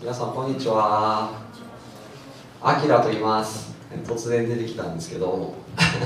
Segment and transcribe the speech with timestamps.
[0.00, 1.28] 皆さんこんにちは。
[2.62, 3.74] あきらと言います。
[4.04, 5.54] 突然出てきたんですけど。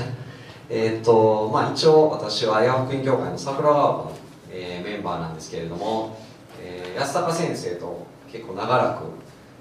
[0.70, 4.12] えっとまあ一応私は八福音教会の桜川の、
[4.50, 6.16] えー、メンバーなんですけれども、
[6.58, 9.04] えー、安高先生と結構長らく、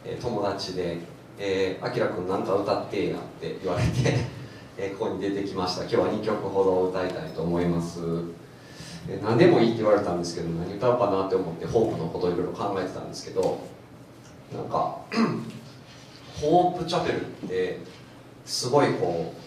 [0.05, 0.99] えー、友達で
[1.37, 4.17] 「えー、あきらくんなんか歌ってや」って言われて
[4.79, 5.81] えここに出てきました。
[5.81, 7.99] 今日は2曲ほど歌いたいと思います。
[9.21, 13.57] 何でもいいって言われたんですけど何歌おうかなって思ってホープのことをいろいろ考えてたんですけど
[14.53, 14.97] なんか
[16.41, 17.79] ホープチャペルって
[18.45, 19.37] すごいこう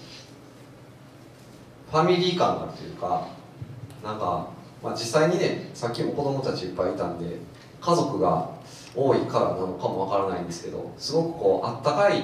[1.90, 3.28] ファミリー感があるというか
[4.02, 4.48] なんか、
[4.82, 7.38] まあ、実際にねさっきも子供たちいっぱいいたんで
[7.80, 8.50] 家族が
[8.96, 12.22] 多いからなのかもわからないんですけどすごくこうあったかい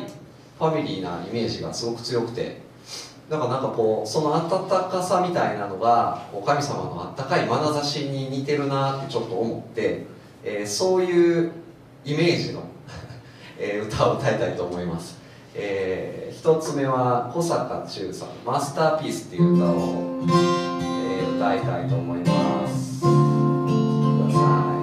[0.59, 2.61] ファミリーなイメージがすごく強くて
[3.29, 10.07] だかなんかこうその温かさみたいなのが神様のあったかい眼差しに似てるなってちょっと思って、
[10.43, 11.53] えー、そういう
[12.05, 12.65] イメージの
[13.61, 15.19] え歌を歌いたいと思います、
[15.55, 19.77] えー、一つ目は小坂忠さん「マスターピース」っていう歌を、
[20.23, 23.01] えー、歌いたいと思います。
[23.01, 24.41] くださ
[24.77, 24.81] い。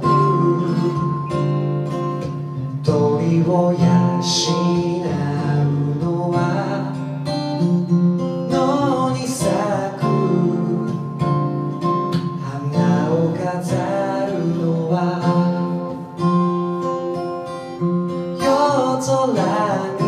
[0.00, 0.06] ぶ
[2.82, 3.91] 鳥を養
[19.04, 19.26] 空
[19.98, 20.06] に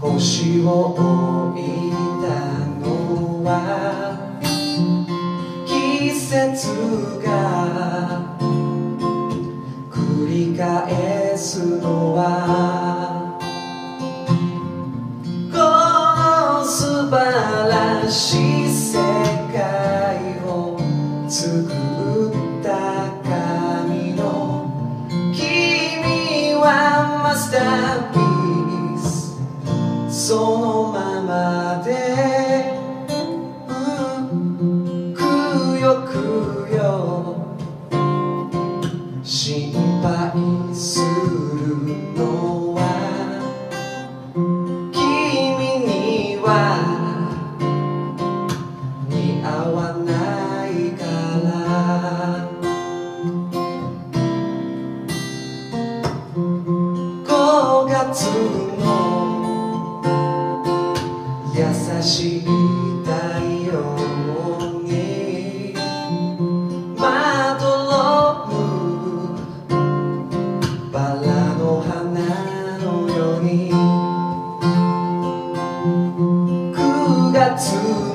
[0.00, 1.62] 星を置い
[2.22, 2.26] た
[2.80, 3.50] のは
[5.66, 7.28] 季節が
[9.90, 13.38] 繰り返すのは
[15.52, 15.58] こ
[16.62, 17.14] の素晴
[17.68, 18.41] らしい
[58.04, 58.26] 月
[58.80, 60.02] の
[61.54, 61.62] 優
[62.02, 63.12] しい太
[63.64, 63.70] 陽
[64.82, 65.72] に
[66.98, 68.52] まどろむ
[70.90, 73.70] バラの花のように
[76.74, 78.11] 9月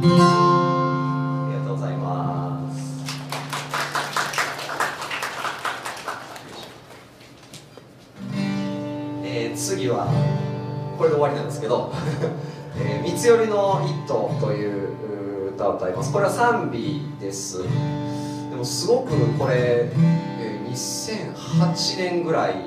[0.00, 3.04] ありがとうございます。
[9.24, 10.06] えー、次は
[10.96, 11.92] これで終わりなんですけど
[12.78, 17.68] 「えー、三つ寄りの一頭」という歌を歌いますこれは賛美ですで
[18.56, 22.62] もすごくこれ、えー、2008年ぐらいに、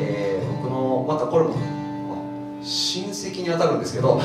[0.00, 1.56] えー、僕のまたこれも
[2.62, 4.20] 親戚にあたるんですけど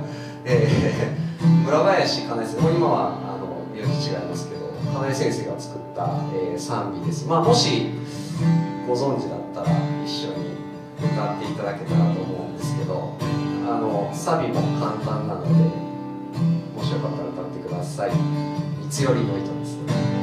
[0.46, 1.31] えー
[1.62, 7.26] 村林かなえ先生も今はあの名字違いますけどかなえ先生が作った、えー、賛美です。
[7.26, 7.90] まあもし
[8.86, 9.66] ご存知だったら
[10.04, 10.52] 一緒に
[10.98, 15.48] 歌っていただけたらと思うんですけどあのサビも簡単なので
[16.74, 18.10] もしよかったら歌ってください。
[18.10, 20.21] 三つ寄りの糸ですね。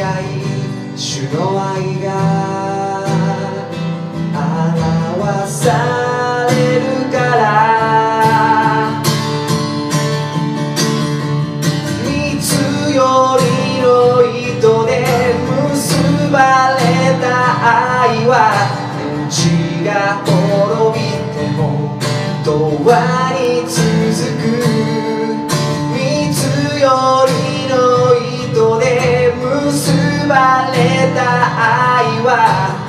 [0.00, 0.24] 合い
[0.96, 3.04] 主の愛が
[4.32, 9.02] 表されるから
[12.04, 13.42] 水より
[13.82, 13.86] の
[14.22, 14.90] 糸で
[15.70, 16.38] 結ば
[16.76, 16.80] れ
[17.20, 17.24] た
[18.10, 18.32] 愛は
[19.28, 19.90] 天が
[20.24, 21.04] 滅び
[21.34, 21.98] ても
[22.44, 22.48] 永
[22.86, 23.80] 遠に続
[24.76, 24.81] く。
[31.14, 32.81] た愛は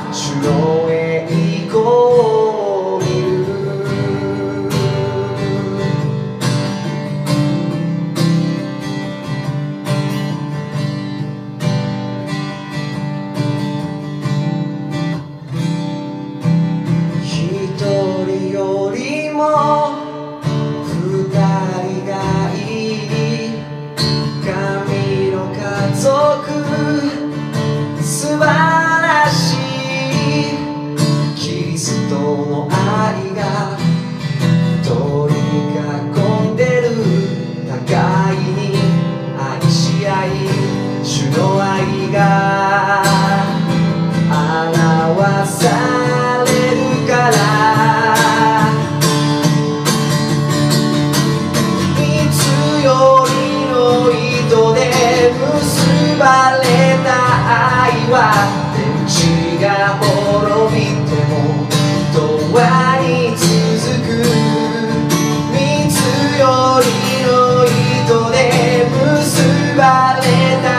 [69.76, 70.22] ばれ
[70.62, 70.70] た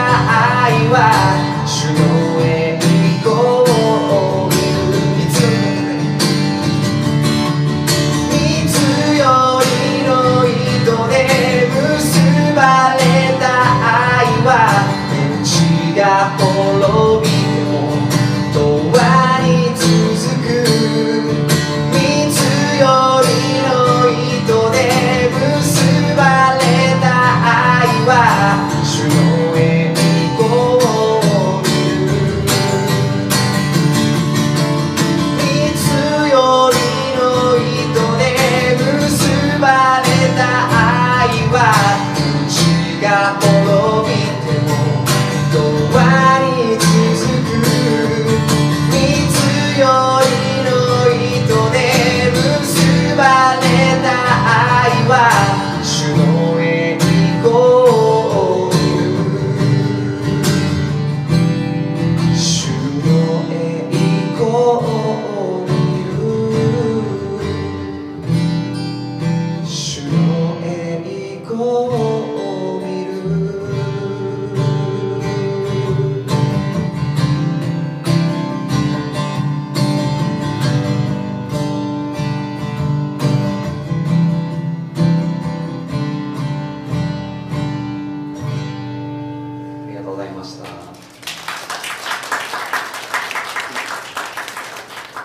[0.63, 0.95] 愛は
[1.65, 1.99] 主の
[2.41, 2.79] 栄
[3.19, 5.35] 光をいつ
[8.31, 8.73] いつ
[9.17, 9.69] より
[10.07, 10.09] の
[10.47, 11.13] 糸で
[11.73, 12.23] 結
[12.55, 12.99] ばれ
[13.37, 13.43] た
[13.83, 14.47] 愛は
[15.43, 16.01] 命が
[16.37, 17.44] 滅び